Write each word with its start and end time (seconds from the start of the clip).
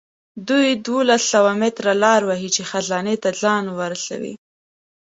دوی 0.47 0.67
دولس 0.87 1.23
سوه 1.33 1.51
متره 1.61 1.93
لاره 2.03 2.25
وهي 2.29 2.49
چې 2.55 2.61
خزانې 2.69 3.15
ته 3.23 3.29
ځان 3.41 3.65
ورسوي. 3.79 4.33